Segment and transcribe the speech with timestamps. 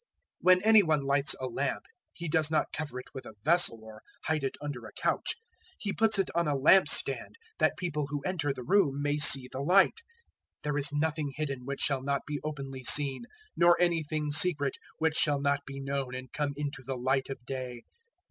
[0.43, 3.81] 008:016 "When any one lights a lamp, he does not cover it with a vessel
[3.83, 5.35] or hide it under a couch;
[5.77, 9.61] he puts it on a lampstand, that people who enter the room may see the
[9.61, 9.99] light.
[10.63, 13.25] 008:017 There is nothing hidden, which shall not be openly seen;
[13.55, 17.83] nor anything secret, which shall not be known and come into the light of day.